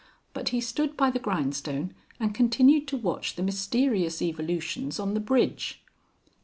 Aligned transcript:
But 0.33 0.49
he 0.49 0.59
stood 0.61 0.97
by 0.97 1.11
the 1.11 1.19
grindstone 1.19 1.93
and 2.19 2.33
continued 2.33 2.87
to 2.87 2.97
watch 2.97 3.35
the 3.35 3.43
mysterious 3.43 4.19
evolutions 4.19 4.99
on 4.99 5.13
the 5.13 5.19
bridge. 5.19 5.83